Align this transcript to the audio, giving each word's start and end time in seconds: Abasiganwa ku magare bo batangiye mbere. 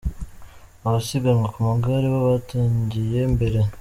Abasiganwa 0.87 1.47
ku 1.53 1.59
magare 1.67 2.07
bo 2.13 2.19
batangiye 2.29 3.19
mbere. 3.35 3.59